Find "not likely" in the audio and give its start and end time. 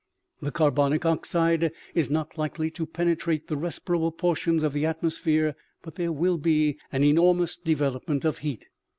2.09-2.71